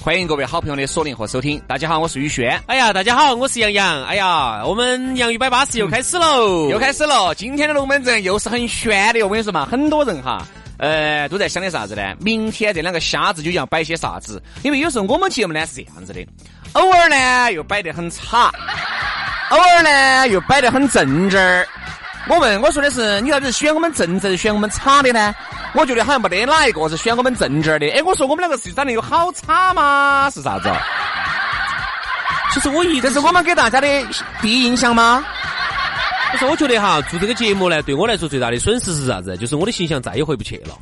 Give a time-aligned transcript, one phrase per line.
[0.00, 1.60] 欢迎各位好朋友的锁定和收听。
[1.66, 2.58] 大家好，我是宇轩。
[2.66, 4.04] 哎呀，大家好，我是杨洋。
[4.04, 7.34] 哎呀，我们杨宇摆巴士又开始喽，又开始了。
[7.34, 10.46] 今天的龙门阵又是很悬的，我跟你说嘛，很多人哈，
[10.78, 12.14] 呃，都在想的啥子呢？
[12.20, 14.40] 明天这两个瞎子究竟要摆些啥子？
[14.62, 16.24] 因为有时候我们节目呢是这样子的，
[16.74, 18.52] 偶尔呢又摆得很差，
[19.50, 21.66] 偶尔呢又摆得很正正儿。
[22.28, 25.34] 我问我说的是，你到底是选我们正正，选我们差的呢？
[25.74, 27.88] 我觉得好像没得哪一个是选我们正正的。
[27.90, 30.30] 哎，我说我们两个是长得有好差吗？
[30.32, 30.70] 是啥子？
[32.52, 33.86] 其实我一这是我们给大家的
[34.40, 35.24] 第一印象吗？
[36.32, 39.36] 不是，我觉得哈，做这个节目呢，对我来说最大的损失是啥子？
[39.36, 40.74] 就是我的形象再也回不去了。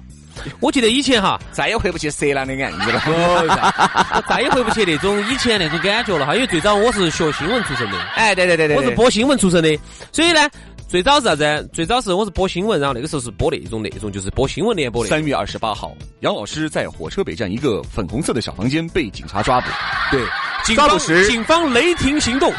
[0.61, 3.03] 我记得以前哈，再也回不去色狼的案子了。
[3.07, 6.35] 我 再也回不去那种以前那种感觉了哈。
[6.35, 9.79] 因为最早我是学新闻出身的，哎，对对对对，我是播新闻出身的，
[10.13, 10.49] 所以呢。
[10.89, 11.71] 最早是啥子？
[11.73, 15.11] 最早是我是播新闻，然后那个时候是播那种那种，就是播新闻联播的。
[15.11, 19.67] 三月二十八号，杨老师在火车北站一个粉红色的小房间被警察抓捕。
[20.13, 22.53] 对，抓捕时警方雷霆行动，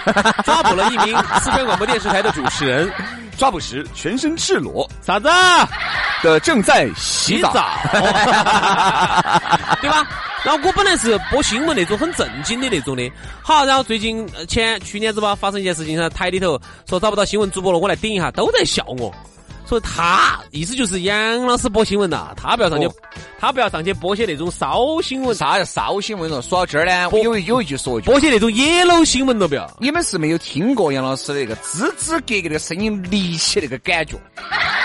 [0.43, 2.91] 抓捕了一名四川广播电视台的主持人。
[3.37, 5.29] 抓捕时全身赤裸，啥子？
[6.23, 7.69] 的正在洗澡，
[9.81, 10.05] 对吧？
[10.43, 13.11] 然后我本来是播新闻那种很正经的那种的，
[13.43, 16.59] 好，然后最近前去年子吧，发生一件事情，台里头
[16.89, 19.13] 说找不到新闻主播了，我来顶一下，都在笑我。
[19.67, 22.89] 说他意思就是杨老师播新闻呐，他不要上去，
[23.39, 25.35] 他不要上去播些那种骚新闻。
[25.35, 26.41] 啥叫骚新闻了？
[26.41, 29.69] 说到这儿呢，我有有一句说一句，播些那种野路新闻都不要。
[29.79, 34.15] 你们是没有听过杨老师的那个吱吱格格的声音立起那个感觉，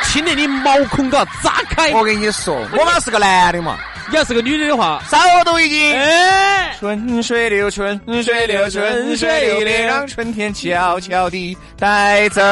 [0.06, 1.92] 听得你毛孔都要炸开。
[1.92, 3.78] 我跟你说， 我们是个男的嘛，
[4.10, 5.92] 你要是个女的的话，早都已经。
[5.94, 12.42] 哎，春水流，春水流，春水流让春天悄悄地带走。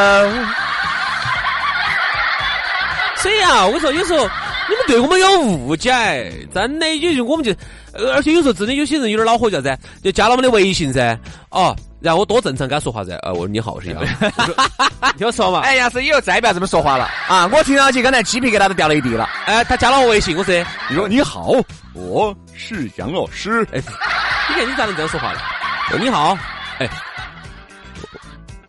[3.23, 4.21] 所以啊，我说有时候
[4.69, 5.91] 你们对我们有误解，
[6.55, 7.53] 真的，有时候我们就，
[8.15, 11.19] 而且有时候真的有些人有点恼火，叫噻，就加了我们的微信噻，
[11.51, 14.03] 哦，然后我多正常跟他说话噻， 啊，我说你好，我是杨，
[15.19, 17.11] 听我说嘛，哎呀，是以后再不要这么说话了？
[17.29, 17.47] 啊！
[17.53, 20.55] 我听上去刚才鸡皮疙瘩都掉了一地了，哎，他加了我微信，我说，
[20.89, 21.53] 你说你好，
[21.93, 23.83] 我是杨老师，哎，
[24.49, 25.41] 你看你咋能这样说话呢？
[25.93, 26.39] 我说你好，
[26.79, 26.89] 哎，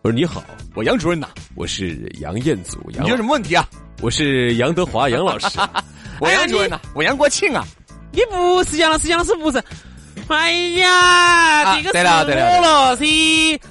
[0.02, 0.42] 我说你好，
[0.74, 3.66] 我杨主任呐，我是杨彦祖，杨你有什么问题啊？
[4.02, 5.46] 我是杨德华杨老师，
[6.20, 7.64] 我杨主任呐，我杨国庆啊，
[8.10, 9.62] 你不是杨老师，杨老师不是。
[10.26, 13.04] 哎呀，这个是我了噻。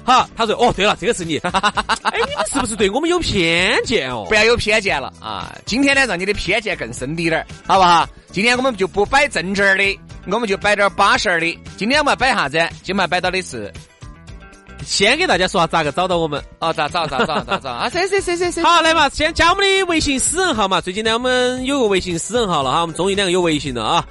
[0.04, 1.36] 好，他说哦，对了，这个是你。
[1.44, 4.24] 哎，你们是不是对我们有偏见哦？
[4.26, 5.54] 不要有偏见了啊！
[5.66, 8.08] 今天呢，让你的偏见更深滴点儿，好不好？
[8.32, 9.98] 今天我们就不摆正正的，
[10.30, 11.58] 我们就摆点巴适的。
[11.76, 12.56] 今天我们要摆啥子？
[12.82, 13.70] 今天要摆到的是。
[14.84, 16.72] 先给大家说下咋个找到我们啊？
[16.72, 17.06] 咋找？
[17.06, 17.40] 咋找？
[17.44, 17.70] 咋找？
[17.70, 17.88] 啊？
[17.88, 18.62] 谁谁谁谁谁？
[18.62, 20.80] 好，来嘛，先加我们的微信私人号嘛。
[20.80, 24.04] 最近呢，我们有个微信私人号了哈，我们终于两个有微信了啊。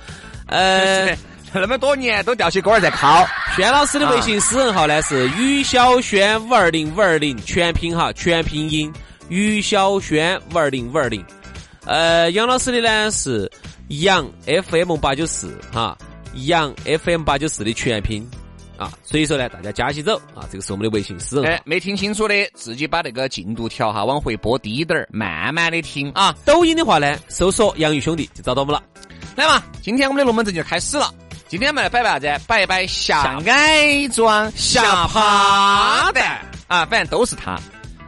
[0.47, 1.15] 呃，
[1.53, 3.25] 那么多年都吊起锅儿在靠。
[3.55, 8.91] 轩老师的微信私人号呢是于小轩五二零五二零全拼哈，全拼音
[9.29, 11.23] 于小轩五二零五二零。
[11.85, 13.49] 呃，杨老师的呢是
[13.87, 15.97] 杨 FM 八九四哈，
[16.33, 18.29] 杨 FM 八九四的全拼。
[18.81, 21.53] 啊，所以说呢，大家加起走啊，这个是我们的微信私人。
[21.53, 26.35] 哎，没听清楚的，自己把那个进度条哈往回拨低点儿，慢慢的听啊。
[26.43, 28.81] 抖音的话呢，搜索“杨宇兄弟”就找到我们了。
[29.35, 31.13] 来嘛，今天我们的龙门阵就开始了。
[31.47, 32.45] 今天我们来摆摆啥子？
[32.47, 37.59] 摆一摆下矮装、下趴蛋啊，反正都是他。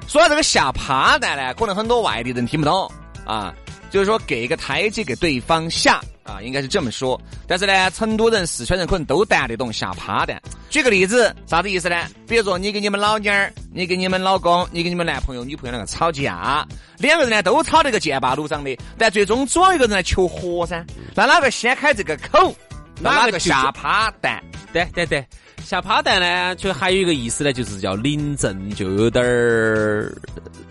[0.07, 2.91] 说到这个下趴蛋呢，可能很多外地人听不懂
[3.25, 3.53] 啊，
[3.93, 6.01] 就是说给一个台阶给对方下。
[6.23, 10.41] 啊，应该是这么说，但是呢，成都人、四川人可能都担得懂下趴蛋。
[10.69, 11.97] 举个例子，啥子意思呢？
[12.25, 16.65] 比如说，你跟你们老娘儿，你跟你们老公，你跟你们男朋友、女朋友两个吵架，
[16.97, 20.81] 两个人呢都吵得个剑拔弩张的，但最终总有一个人来求和噻。
[21.13, 22.55] 那哪个先开这个口？
[23.01, 24.41] 哪个下趴蛋？
[24.71, 25.27] 对对对，
[25.61, 30.15] 下趴蛋呢，就还有一个意思呢，就是叫临阵就有点儿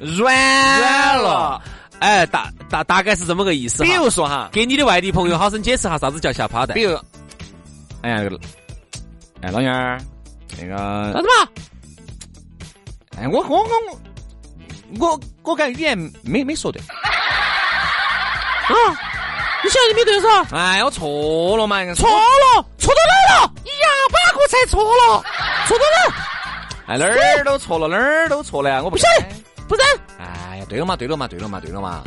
[0.01, 0.35] 软
[0.81, 1.63] 软了。
[2.03, 3.85] 哎，大大大概是这么个意思。
[3.85, 6.83] 比如说哈，给你的外地朋友好生解释下啥子叫下趴蛋比。
[6.83, 6.99] 如，
[8.03, 8.41] 哎呀，那个，
[9.43, 10.01] 哎，老娘儿，
[10.59, 11.49] 那个，啥子嘛？
[13.17, 13.69] 哎，我我我
[14.99, 16.83] 我我我感觉语言没没说对。
[16.91, 18.75] 啊，
[19.63, 20.45] 你晓得你没对噻？
[20.51, 23.55] 哎，我错了嘛，错了，错到哪儿了？
[23.65, 25.23] 呀，把个才错了，
[25.69, 26.11] 错到哪儿？
[26.89, 29.27] 哎，哪儿都错了，哪儿都错了呀，我不不晓得，
[29.69, 29.83] 不是
[30.73, 32.03] 对了嘛，对了嘛，对了嘛，对了嘛。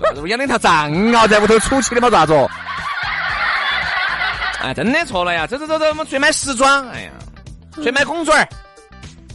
[0.00, 0.20] 啥子？
[0.22, 2.32] 我养两条藏獒在屋头出气的嘛，咋子？
[4.62, 5.46] 哎，真的错了呀！
[5.46, 6.88] 走走走走，我们出去买时装。
[6.88, 7.10] 哎呀，
[7.74, 8.48] 出去买公嘴儿。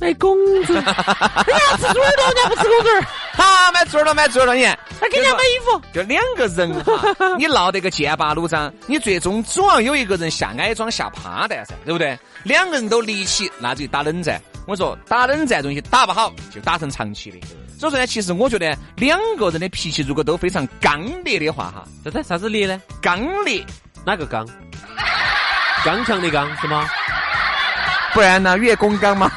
[0.02, 3.04] 买公主，哎呀，吃猪耳朵，人家不吃公主儿，
[3.38, 5.82] 好，买猪耳朵，买猪耳朵，你看，还给人家买衣服。
[5.94, 12.18] 就两个人哈， 你闹得个剑拔弩张，你最终总要有一个人下矮桩下趴蛋噻，对不对？
[12.44, 14.42] 两个人都离奇，那就打冷战。
[14.70, 17.40] 我说打冷战东西打不好，就打成长期的。
[17.80, 22.80] 所以说呢，其实我觉得两个人的脾气如果都非常刚烈的话哈，这在啥子烈呢？
[23.02, 23.66] 刚烈，
[24.06, 24.48] 哪个刚？
[25.84, 26.88] 刚强的刚是吗？
[28.14, 29.32] 不然呢月公刚嘛。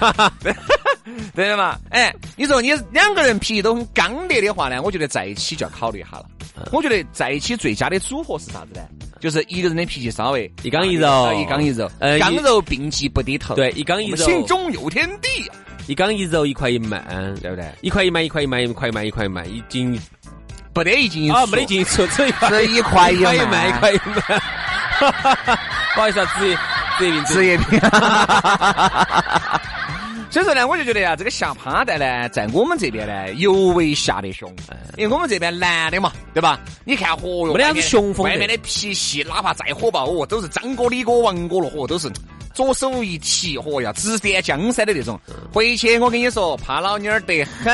[1.34, 6.26] 对的嘛，哎，你说你两个人脾气都很刚烈的话呢，我觉得在一起就要考虑一下了。
[6.72, 8.82] 我觉得在一起最佳的组合是啥子呢？
[9.20, 13.54] 就是一个人的脾气稍微一刚一柔一刚一柔，呃刚柔并济不低头。
[13.54, 15.28] 对，一刚一柔，心中有天地，
[15.86, 17.04] 一刚一柔，一快一慢，
[17.40, 17.66] 对不对？
[17.82, 19.98] 一块一慢，一块一慢，一块一慢，一块一慢，一斤
[20.72, 24.42] 不得一斤一出啊，没得进出，只一快是一块一一快一慢，慢一块一慢。
[25.94, 26.56] 不好意思啊，职业
[26.98, 27.80] 职业病，职业病。
[30.30, 34.52] 所以说呢，我就觉得呀，这个下趴蛋呢，在我们这边呢，尤为下得凶，
[34.96, 36.60] 因为我们这边男的嘛，对吧？
[36.84, 42.10] 你看，嚯哟，没得啥子雄风外面的脾气，哪怕再火爆，哦，都是张哥、李哥、王哥了，嚯，都是
[42.52, 45.18] 左手一提，嚯呀，指点江山的那种。
[45.52, 47.72] 回去我跟你说，怕老妞儿得很，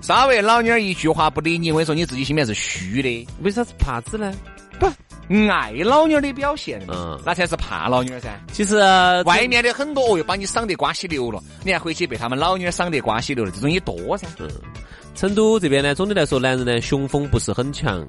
[0.00, 3.28] 稍微老妞儿一句话不理你，我跟你说，你自己心里面是虚的。
[3.42, 4.32] 为啥子怕子呢？
[4.78, 4.86] 不，
[5.50, 8.38] 爱老妞儿的表现，嗯那才是怕老妞儿噻。
[8.52, 14.26] 其实啊外面的很多哦又，把你赏得瓜稀流了，你还回去被他们老妞儿赏得瓜稀流了，这种也多噻。
[14.38, 14.48] 嗯
[15.14, 18.04] 成都这边呢，总的来说，男人呢雄风不是很强，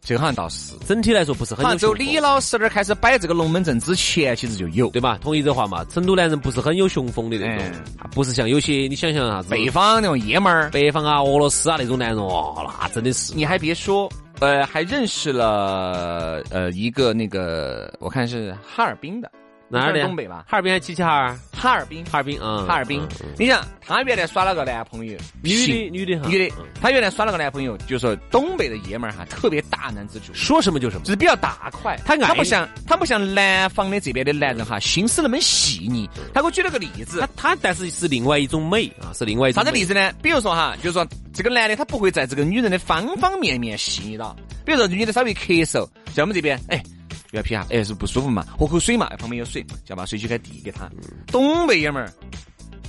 [0.00, 4.88] 这个好像倒是，整体来说不是很好像走有雄风李老师那儿开始摆这个龙门阵之前，其实就有。
[4.88, 5.18] 对吧？
[5.20, 5.84] 同意这话嘛？
[5.86, 7.66] 成都男人不是很有雄风的那种，
[7.98, 14.10] 啊不是像有些你想象啥子北方那种爷们儿，北方啊、俄罗斯啊那种男人，哇，那真的是你还别说，
[14.40, 19.30] 呃，还认识了呃一个那个，我看是哈尔滨的，
[19.68, 20.02] 哪儿的？
[20.02, 20.44] 东北吧？
[20.48, 21.38] 哈尔滨还齐齐哈尔？
[21.52, 23.06] 哈尔滨，哈尔滨，嗯，哈尔滨。
[23.36, 30.36] 你想，他原来耍了个男朋友，女的，女的哈，女的嗯，他原来耍了个男朋友，就是说东北的爷们儿哈，特别大男子主义。
[30.36, 31.10] 说什么就什么就。
[31.10, 36.08] 是比较大块，他不像他不像南方的这边的男人哈，心思那么细腻。
[36.32, 40.12] 他给我举了个例子他，他但是是另外一种美啊，是另外一种啥子例子呢？
[40.22, 46.82] 比如说哈，就是说这个男的他不会在这个女人的方方面面细腻到，比如说女的稍微咳嗽，在我们这边，哎。
[47.30, 48.46] 不要皮哈，哎，是不舒服嘛？
[48.58, 50.88] 喝口水嘛，旁边有水，就要把水举开递给他。
[51.26, 52.10] 东北爷们儿，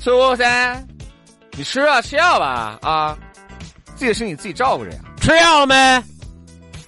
[0.01, 0.81] 说噻，
[1.57, 3.17] 你吃啊，吃药吧，啊，
[3.95, 6.03] 自己的身体自己照顾着呀，吃药了没？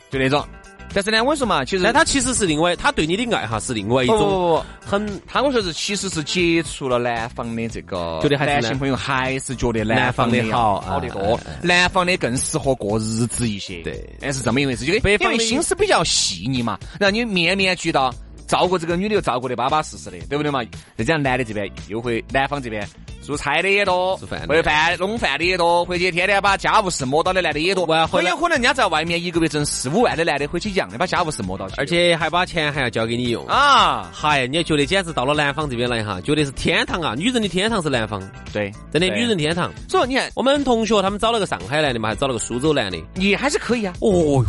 [0.09, 0.47] 就那种。
[0.93, 13.81] 但是呢，我跟你说嘛，其实但他其实是另外，他对你的爱哈是另外一种不不不不，很他我说是其实是接触了南方的这个觉得还男性朋友，还是觉得南方的好好得多哎哎哎，南方的更适合过日子一些。
[13.83, 18.13] 对哎，是这么一回事，就因北方的心思比较细腻嘛，然后你面面俱到。
[18.47, 20.61] 照顾这个女的又照顾的巴巴适适的，对不对嘛？
[20.97, 22.85] 再加上男的这边又会，男方这边
[23.21, 27.85] 做菜的也多，做饭的会饭弄饭的也多，回去天天把家务事摸到的男的也多。
[27.85, 31.75] 完回有可能人家在外面一个月挣四五万的男的，回去一样的把家务事摸到起。
[31.77, 33.45] 而且还把钱还要交给你用。
[33.47, 37.13] 啊，嗨，你也觉得简直到了南方这边来哈，觉得是天堂啊！
[37.15, 39.71] 女人的天堂是南方，对，真的女人天堂。
[39.87, 42.97] 所以你看，我们同学他们找了个上海男的嘛，还找了个苏州男的。
[43.13, 43.93] 你还是可以啊。
[43.99, 44.45] 哦哟，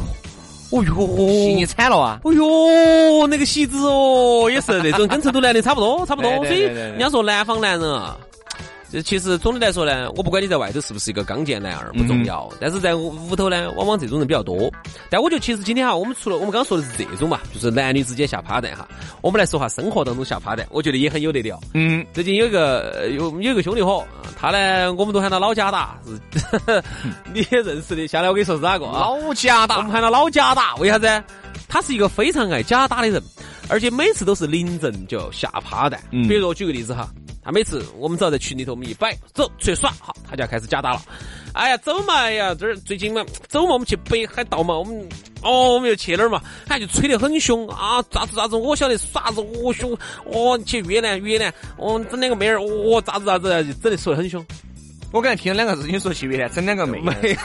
[0.71, 2.19] 哦哟，细腻惨了啊！
[2.25, 6.33] 哦哟，那个喜子哦，也是那种跟成都男的差不多，差不多。
[6.47, 8.32] 所以人家说南方男人啊，这
[9.01, 14.71] 其实总的来说呢，我不管你在外头是不是一个刚健男儿不重要，但是在屋屋头呢，往往这种人比较多。
[15.09, 18.87] 但我觉得其实今天哈，我们除了我们刚刚说的是这种嘛，就是男女之间下趴蛋哈，
[19.23, 21.59] 我们来说下生活当中下趴蛋，我觉得也很有得聊。
[21.75, 26.83] 嗯，最近有一个呃有有一个兄弟伙，啊他呢我们都喊他老贾打，是
[27.33, 28.07] 你也认识的。
[28.07, 29.01] 下来我跟你说是哪个啊？
[29.01, 31.23] 老贾打我们喊他老贾打，为啥子？
[31.69, 33.23] 他是一个非常爱假打的人，
[33.69, 35.99] 而且每次都是临阵就要下趴蛋。
[36.11, 37.09] 嗯比如说我举个例子哈，
[37.45, 41.03] 他每次我们只要在群里头我们一摆，走出去耍，好，他就要开始假打了。
[41.55, 45.09] 哎呀，走嘛，哎呀，这儿最近嘛，走嘛，我们去北海道嘛，我们
[45.43, 46.41] 哦，我们又去哪儿嘛？
[46.67, 49.93] 他就吹得很凶啊，咋子咋子，我晓得耍子，我凶，
[50.25, 54.45] 哦，去越南越南，哦，整两个妹儿，哦，咋子咋子，就整的说的很凶。
[55.11, 57.13] 我刚才听了两个字，你说去越南整两个妹妹，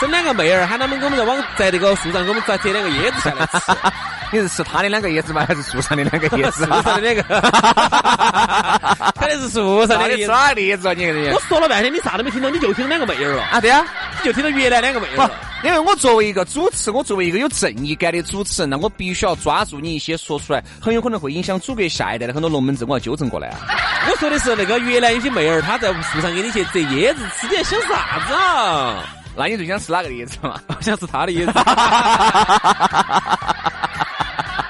[0.00, 4.15] 整两个妹儿，喊他们给我们在往在那个树上给我们摘摘两个椰子下来吃。
[4.32, 5.44] 你是吃他的两个椰子吗？
[5.46, 6.64] 还是树上的两个椰子？
[6.64, 7.22] 树上的两个，
[9.16, 10.32] 肯定是树上的椰子。
[10.32, 10.92] 哪个椰子啊？
[10.94, 13.60] 你我说了半天，你啥都没听到，你就听到两个妹儿了啊？
[13.60, 13.86] 对啊，
[14.20, 15.30] 你就听到越南两个妹儿。
[15.62, 23.60] 因为我作为一个主持，我作为一个有正义感的主持人，那我必须要抓住你一些说出来很有可能会影响祖国下一代的很多龙门阵，我要纠正过来啊。
[24.10, 29.02] 我说的是那个越南有些妹儿，她在树上给你去摘椰子吃，你在想啥子啊？
[29.38, 30.60] 那你最想吃哪个椰子嘛？
[30.68, 31.52] 我想吃他的椰子。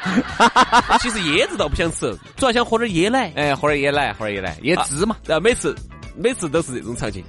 [1.00, 3.32] 其实椰子倒不想吃，主要想喝点椰奶。
[3.36, 5.16] 哎，喝点椰奶，喝点椰奶，椰汁嘛。
[5.26, 5.74] 然后每次
[6.16, 7.24] 每次都是这种场景。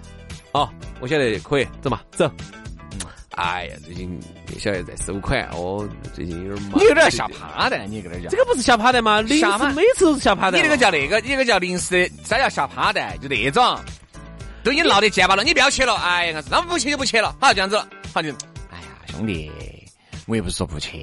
[0.53, 0.69] 哦，
[0.99, 2.29] 我晓得可以，走嘛，走。
[3.31, 4.19] 哎呀，最近
[4.57, 6.79] 晓得在收款哦，最近有点忙。
[6.79, 8.29] 你有点吓趴的，你搁那讲？
[8.29, 9.21] 这个不是吓趴的吗？
[9.21, 10.57] 临时每次都是下趴的。
[10.57, 12.99] 你那个叫那个，你那个叫临时的，啥叫吓趴的？
[13.21, 13.79] 就那种，
[14.63, 15.93] 都已经闹得结巴了，你不要去了。
[15.97, 17.35] 哎呀，那不去就不去了。
[17.39, 18.29] 好，这样子了，好就。
[18.71, 19.51] 哎呀，兄弟。
[20.27, 21.01] 我也不是说不去，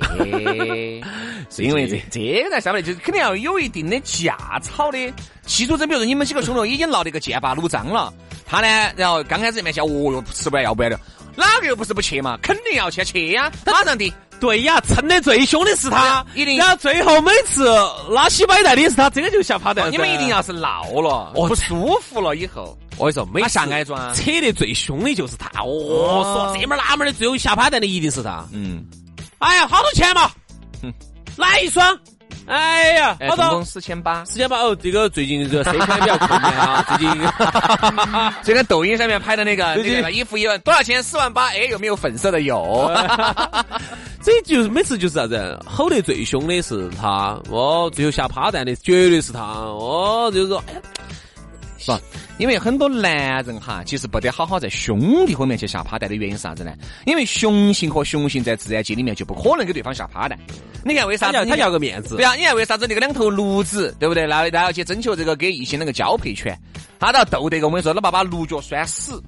[1.50, 4.98] 是因为这这个在上面就是肯定要有一定的架吵的。
[5.46, 8.12] 记住，这比如说你们几个兄弟已经闹得个剑拔弩张了，
[8.46, 11.00] 他呢，然后刚开始面前，哦哟，吃不完要不完的，
[11.36, 12.38] 哪个又不是不去嘛？
[12.42, 14.12] 肯定要去，去呀，马上的。
[14.40, 16.58] 对呀，撑得最凶的是他，一定。
[16.58, 17.66] 然后最后每次
[18.10, 19.88] 拉稀摆带的是他，这个就下趴的。
[19.90, 25.48] 你们一定要是闹了，不舒服了以后，我跟你说，每下挨抓，扯得最凶的就是他。
[25.62, 28.44] 哦，说这门那门的，最后下趴蛋的一定是他。
[28.52, 28.84] 嗯。
[29.44, 30.30] 哎呀，好多钱嘛？
[31.36, 31.96] 来一双。
[32.46, 34.76] 哎呀，好多四千八，四千八哦。
[34.82, 36.84] 这个最近这个生产比较困难啊。
[36.96, 37.22] 最近
[38.42, 41.02] 这个抖音上面拍的那个那个衣服一万多少钱？
[41.02, 41.48] 四万八。
[41.48, 42.42] 哎，有没有粉色的？
[42.42, 42.90] 有。
[44.22, 45.58] 这就是每次就是啥子？
[45.66, 50.30] 吼得最凶的是他哦，最后下趴蛋的绝对是他哦。
[50.32, 50.62] 就是说，
[51.84, 52.00] 是吧？
[52.38, 56.72] 因为很多男人哈，其实不得好好在兄弟后面去下趴蛋的原因是啥子呢？
[57.04, 60.38] 因为雄性和雄性在自然界里面就不可能给对方下趴蛋。
[60.82, 61.44] 你看为啥子？
[61.44, 62.16] 他要个面子。
[62.16, 64.26] 对啊，你看为啥子那个两头驴子，对不对？
[64.26, 66.58] 那那要去征求这个给异性那个交配权，
[66.98, 67.66] 他都要斗得个。
[67.66, 69.22] 我跟你说，哪怕把驴角拴死，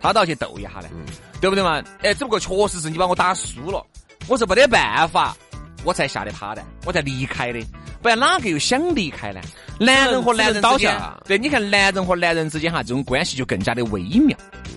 [0.00, 0.88] 他都要去斗一下的，
[1.38, 1.82] 对不对嘛？
[2.02, 3.84] 哎，只不过确实是你把我打输了，
[4.26, 5.36] 我是没得办法。
[5.84, 7.60] 我才吓得趴的，我才离开的，
[8.02, 9.40] 不然哪个又想离开呢？
[9.78, 14.36] 男人和男人倒下，对，你看男人和男人之间哈，这种关系就更加的微妙，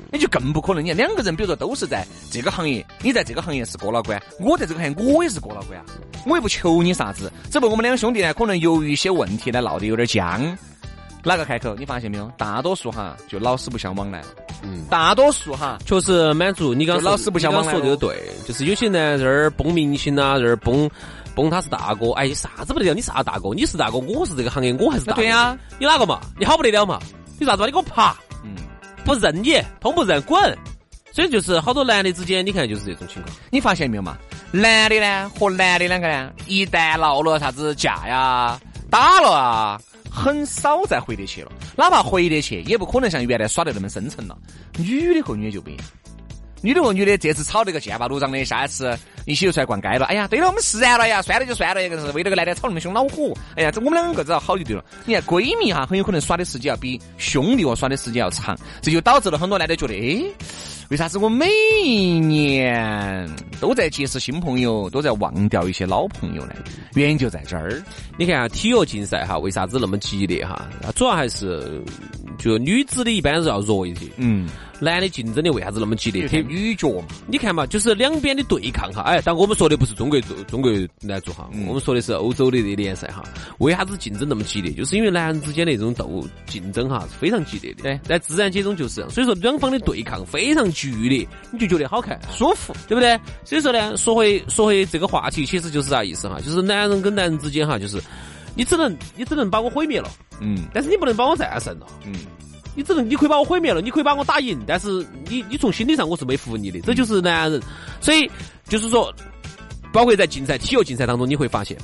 [0.09, 0.83] 那就更不可能。
[0.83, 5.85] 你看两个人，比如说都是在这个行业，你在这个行业是过老关，我在这个行业我也是过老关啊，
[6.25, 10.57] 我也不求你啥子，只不过我们两兄弟呢，可能由于一些问题呢，闹得有点僵。
[11.23, 11.75] 哪个开口？
[11.75, 12.31] 你发现没有？
[12.37, 14.21] 大多数哈就老死不相往来。
[14.61, 17.71] 嗯，大多数哈确实满足你刚老死不相往来。
[17.71, 20.89] 说这个对，就是有些人在这儿崩明星呐，在这儿崩
[21.35, 22.11] 崩他是大哥。
[22.11, 22.93] 哎，啥子不得了？
[22.93, 23.53] 你啥大哥？
[23.53, 25.21] 你是大哥，我是这个行业，我还是大哥。
[25.21, 26.19] 对呀，你哪个嘛？
[26.37, 26.99] 你好不得了嘛？
[27.39, 27.65] 你啥子嘛？
[27.65, 28.15] 你给我爬！
[28.43, 28.55] 嗯，
[29.05, 30.57] 不认你，通不认滚。
[31.11, 33.35] 所以就是好多男的之间，你看就是这种情况。
[33.51, 34.17] 你发现没有嘛？
[34.51, 39.79] 男的呢和男的两个呢，一旦闹了啥子架呀，打了啊。
[40.13, 44.37] 很少再回得去了，哪怕回得去，也不可能像原来耍得那么深沉了。
[44.77, 45.83] 女的和女的就不一样，
[46.61, 50.05] 女的和女的这次吵那个剑拔弩张的，下一次一起又出来逛街了。
[50.05, 53.33] 哎呀，对了，我们释然了呀，算了就算了，一个是为了个男的吵那么凶恼火。
[53.55, 54.85] 哎呀，这我们两个只要好就对了。
[55.05, 60.23] 你看闺蜜哈，很有可能耍的时间要比兄弟伙耍的时间要长，这就导致了很多男的觉得，哎。
[60.89, 61.47] 为啥子我每
[61.83, 63.27] 一年
[63.63, 66.55] 都在结识新朋友，都在忘掉一些老朋友呢？
[66.95, 67.81] 原因就在这儿。
[68.17, 70.69] 你看啊体育竞赛哈，为啥子那么激烈哈？
[70.97, 71.81] 主要还是
[72.37, 74.05] 就女子的一般是要弱一些。
[74.17, 74.49] 嗯。
[74.79, 76.27] 男的竞争的为啥子那么激烈？
[76.45, 79.01] 女角嘛，你看嘛，就是两边的对抗哈。
[79.03, 83.23] 哎，但我们说的不是中国中国男足哈，我们说的是欧洲的这联赛哈。
[83.59, 84.73] 为啥子竞争那么激烈？
[84.73, 87.83] 就是因为男人之间的这种斗竞争哈是非常激烈的。
[87.83, 93.17] 对，在自然界中就是这样，所以说两方的对抗非常剧烈，你就觉得好看舒服，对不对？
[93.45, 96.41] 所以说呢，说回说回这个话题，其实就是啥意思哈？
[96.41, 98.01] 就是男人跟男人之间哈，就是
[98.55, 102.13] 你只能你只能把我毁灭了，嗯，但是你不能把我战胜了，嗯。
[102.75, 107.61] 你只能，你可以把我毁灭了，你可以把我打赢，但是你，你从心理上我是没服你的，这就是男人。
[108.01, 108.27] 所以
[108.67, 109.13] 就是说，
[109.91, 111.77] 包括在竞赛、体育竞赛当中，你会发现，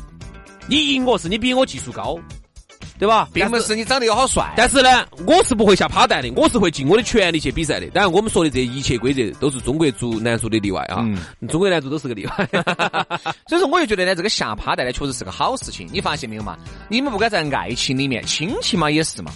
[0.66, 2.18] 你赢我是你比我技术高，
[3.00, 3.30] 对吧？
[3.34, 4.54] 并不是你长得有好帅。
[4.58, 7.88] 但是呢，我是不会下趴蛋的，我是会尽我的全力去比赛的。
[7.88, 11.08] 当然，我们说的这一切规则都是中国足男足的例外啊，
[11.48, 12.50] 中国男足都是个例外。
[13.48, 15.88] 所以说，我就觉得呢，这个下趴蛋呢，确实是个好事情。
[15.92, 16.58] 你发现没有嘛？
[16.90, 19.32] 你们不管在爱情里面，亲情嘛也是嘛。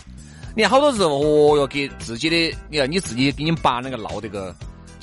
[0.55, 4.53] 你看好多时候，哦哟，给自己的，你看你自己给你爸那个闹这个，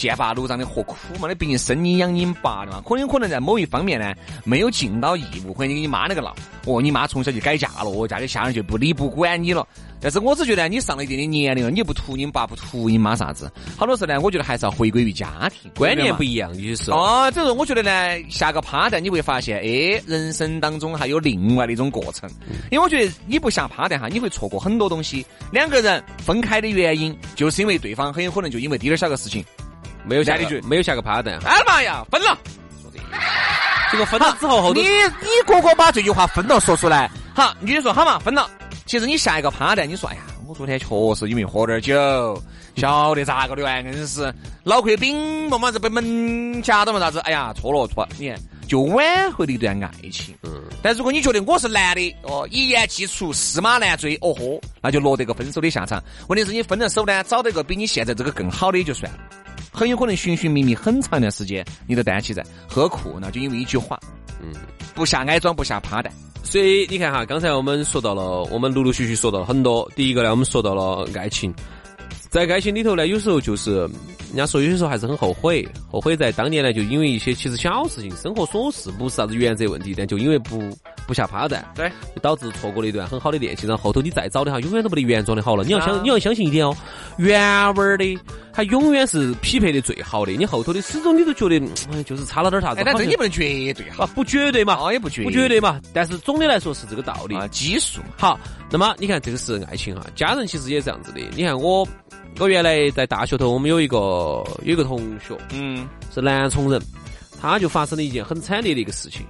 [0.00, 1.28] 剑拔弩张的何苦嘛？
[1.28, 4.14] 那毕竟生你养你爸的嘛，可能可能在某一方面呢
[4.44, 9.66] 没有尽到义务，或者你跟你妈那个闹，哦，你妈从小就改嫁了，哦，家里下人就不理不管你了。
[10.02, 16.98] 但是我只觉得你上了一定的年龄了，你不图你爸不图你妈啥子，好多时候呢，我觉得还是要回归于家庭，观念不一样，有些时候。
[16.98, 17.90] 哦，这是我觉得呢，
[18.30, 22.30] 下个趴蛋你会发现，哎，人生当中还有另外的一种过程，
[22.70, 25.26] 因为我觉得你不下趴蛋哈，你会错过很多东西。
[25.52, 29.44] 两个人分开的原因，就是因为对方很有可能就因为滴点小个事情。
[30.04, 31.38] 没有下个，没有下个趴蛋。
[31.44, 32.36] 哎妈呀，分了！
[33.92, 38.48] 这个分了之后，后你你哥哥把这句话分了说出来，好，女的说好嘛，分了。
[38.86, 42.40] 其实你下一个趴蛋，你说哎呀，我昨天确实因为喝点酒，
[42.76, 47.18] 晓得咋个的哇，硬是脑壳饼嘛嘛这被门夹到嘛啥子？
[47.20, 48.38] 哎呀，错了错，你看
[48.68, 50.34] 就挽回了一段爱情。
[50.42, 50.62] 嗯。
[50.80, 56.00] 但如果你觉得我是男的，哦，一言既出，驷马难追，哦豁，那就落得个分手的下场。
[56.28, 59.18] 问题是你分了手呢，找到一个比你现在这个更好的也就算了。
[59.80, 63.30] 很有可能寻寻觅觅很长一段时间，你都担起在何苦呢？
[63.30, 63.98] 就因为一句话，
[64.42, 64.52] 嗯，
[64.94, 66.12] 不下矮装不下趴蛋。
[66.42, 69.90] 所以你看哈，刚才我们说到了，我们陆陆续续说到了很多。
[69.96, 71.54] 第一个呢，我们说到了爱情，
[72.28, 73.88] 在爱情里头呢，有时候就是。
[74.30, 80.62] 人家说有些时候还是很后悔，后悔在当年呢，就因为一些其实小事情、生活琐事，不是啥子原则问题，但就因为不
[81.04, 83.68] 不下趴蛋，对，就导致错过了一段很好的恋情。
[83.68, 85.64] 然后后头你再找的话，永远都不得原装的好了。
[85.64, 86.76] 你要相你要相信一点哦，
[87.18, 88.18] 原味儿的，
[88.52, 90.30] 它永远是匹配的最好的。
[90.30, 92.82] 你后头的始终你都觉得，哎，就是差了点啥子。
[92.84, 95.80] 但这你不能绝对哈，不绝对嘛，啊也不绝不绝对嘛。
[95.92, 98.00] 但是总的来说是这个道理啊，基数。
[98.16, 98.38] 好，
[98.70, 101.20] 那么你看这个是爱情哈，家人其实也这样子的。
[101.34, 101.84] 你看我。
[102.38, 103.96] 我原来在大学头，我们有一个
[104.62, 106.80] 有一个同学，嗯，是南充人，
[107.40, 109.26] 他就发生了一件很惨烈的一个事情。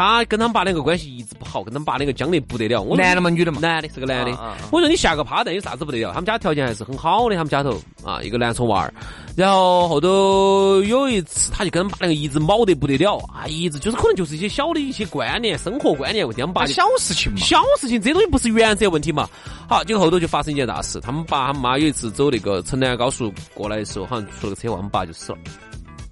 [0.00, 2.80] 他跟他们爸两个关系一直不好，跟他们爸两个僵得不得了。
[2.80, 3.28] 我男的嘛？
[3.28, 3.58] 女的嘛？
[3.60, 4.30] 男的，是个男的。
[4.72, 6.12] 我说你下个趴蛋有啥子不得了？
[6.12, 8.94] 他们家条件还是很好的，他们家头啊，一个南充娃儿。
[9.36, 16.40] 然后后头有一次，他就跟他们爸两个一直卯得不得了啊，一直就是可能就是一些小的一些观念、生活观念问题。
[16.40, 19.28] 他们爸小事情嘛，小事情这东西不是原则问题嘛。
[19.68, 25.38] 好，结果后头就发生一件大事，他们爸他们妈有一次走那个城南高速过来的时候，好像出了个车祸，他们爸就死了。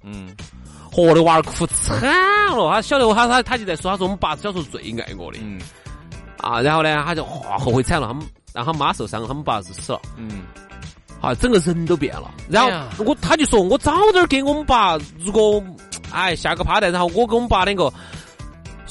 [0.03, 0.29] 嗯。
[0.99, 5.59] 我的娃儿哭惨了，他晓得我，他他他就在说，他说我们爸小时候最爱我的，嗯，
[6.37, 10.41] 啊，然后呢，他就哇后悔惨了，他们让他妈受伤，他们爸是死了，嗯，
[11.21, 12.31] 啊，整个人都变了。
[12.49, 15.63] 然后我他就说我早点给我们爸，如果
[16.11, 17.91] 哎下个趴带，然后我跟我们爸两个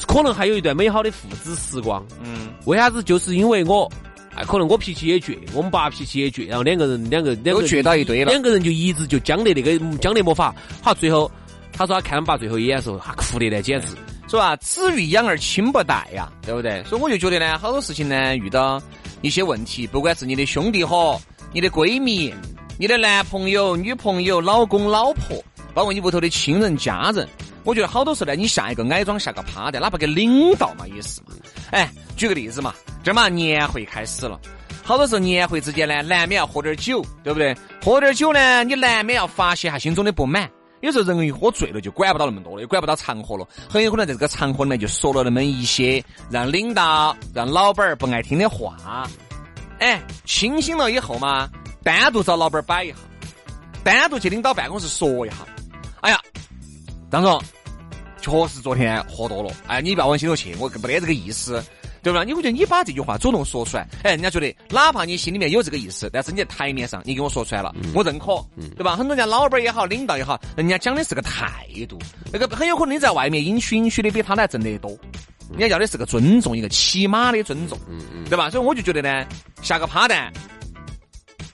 [0.07, 3.03] 可能还有一段美好的父子时光，嗯，为啥子？
[3.03, 3.91] 就是因为我
[4.35, 11.31] 哎，可能我脾气也倔，我们爸脾气也倔，然后两个人两个两个倔到一堆了，两个人就一直就僵得那个僵得没法，好，最后。
[11.79, 13.87] 他说他看他爸最后一眼的时候，他哭的呢，简直，
[14.29, 14.57] 是吧？
[14.57, 16.83] 子欲养而亲不待呀，对不对？
[16.83, 18.83] 所以我就觉得呢，好多事情呢，遇到
[19.21, 21.21] 一些问题，不管是你的兄弟伙、
[21.53, 22.35] 你的闺蜜、
[22.79, 25.41] 你的男朋友、女朋友、老公、老婆，
[25.73, 27.29] 包括你屋头的亲人、家人，
[27.63, 31.29] 我觉得好多时候呢，你下一个矮桩，下个趴的，哪怕给领导嘛，也是嘛。
[31.71, 34.41] 哎，举个例子嘛，这嘛年会开始了，
[34.83, 37.57] 好多时候年会之间呢，难免要喝点酒，对不对？
[37.81, 40.51] 喝点酒呢，你难免要发泄下心中的不满。
[40.81, 48.77] 有时候人一喝醉了，就管不到那么多了，也管不到场合了，很有可能在这个场合里面就说了那么一些让领导、让老板儿不爱听的话。
[49.81, 51.49] 哎，清醒了以后嘛，
[51.83, 52.97] 单独找老板儿摆一下，
[53.83, 55.37] 单独去领导办公室说一下。
[56.01, 56.21] 哎呀，
[57.11, 57.43] 张总，
[58.21, 59.51] 确实昨天喝多了。
[59.67, 61.63] 哎，你不要往心头去，我没得这个意思。
[62.09, 62.25] 对吧？
[62.25, 68.43] 你会觉得你把这句话主动说出来，哎，人家觉得哪怕你心里面有这个意思，但是你在台面上你给我说出来了，我认可，
[68.77, 68.97] 对吧？
[68.97, 71.99] 很多人家老板也好，领导也好，人家讲的是个态度，
[72.33, 74.91] 那个很有可能你在外面阴虚阴虚的比他来挣得多，
[75.51, 77.79] 人家要的是个尊重，一个起码的尊重，
[78.31, 78.49] 对吧？
[78.49, 79.27] 所以我就觉得呢，
[79.61, 80.33] 下个趴蛋，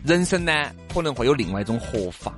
[0.05, 0.53] 人生呢
[0.93, 2.33] 可能会有另外一种活法。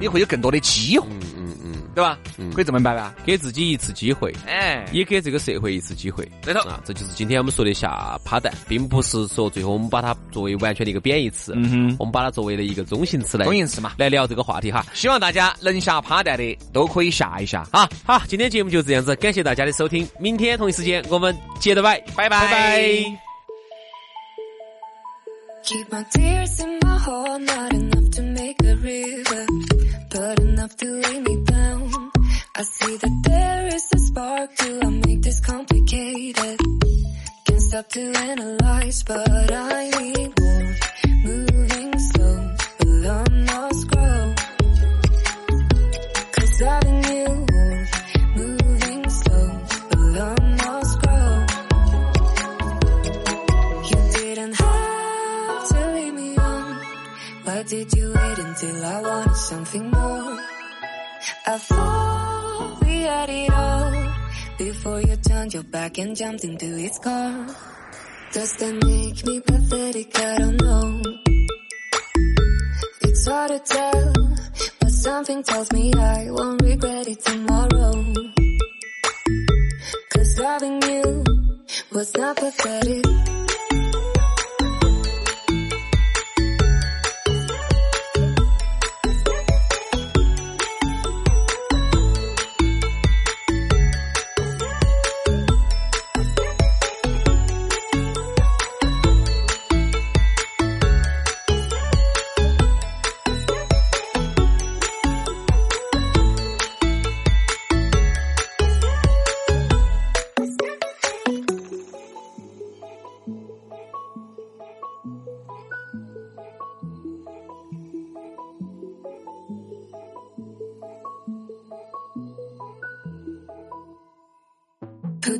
[0.00, 1.61] 你会有更多的机会，嗯嗯嗯，
[1.94, 2.18] 对吧？
[2.38, 3.14] 嗯，可以这么办吧？
[3.24, 6.26] 给自己一次机会，哎，也给这个社会一次机会。
[6.42, 14.84] 对头啊，这就是今天我们说的下趴蛋，并不是说最后我们把它作为完全的一个贬义词，嗯哼，我们把它作为了一个中性词来，中性词嘛，来聊这个话题哈。
[14.94, 17.88] 希望大家能下趴蛋的都可以下一下啊。
[18.04, 23.04] 好，今天节目就这样子，感谢大家的收听，明天同一时间我们接着摆，拜拜拜。
[30.12, 32.10] But enough to weigh me down.
[32.54, 34.56] I see that there is a spark.
[34.56, 36.58] Do I make this complicated?
[37.46, 40.71] Can't stop to analyze, but I need more.
[57.62, 60.36] Why did you wait until I wanted something more.
[61.46, 64.14] I thought we had it all
[64.58, 67.46] before you turned your back and jumped into its car.
[68.32, 70.18] Does that make me pathetic?
[70.18, 71.02] I don't know.
[73.02, 74.12] It's hard to tell,
[74.80, 77.92] but something tells me I won't regret it tomorrow.
[80.12, 81.24] Cause loving you
[81.92, 83.41] was not pathetic.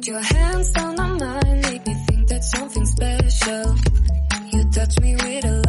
[0.02, 3.76] Put your hands down on mine, make me think that something special.
[4.52, 5.61] You touch me with a